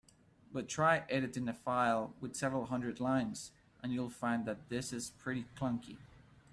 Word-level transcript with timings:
But 0.51 0.67
try 0.67 1.03
editing 1.11 1.47
a 1.47 1.53
file 1.53 2.11
with 2.21 2.35
several 2.35 2.65
hundred 2.65 2.99
lines, 2.99 3.51
and 3.83 3.93
you'll 3.93 4.09
find 4.09 4.47
that 4.47 4.67
this 4.67 4.91
is 4.91 5.11
pretty 5.19 5.45
clunky. 5.55 5.97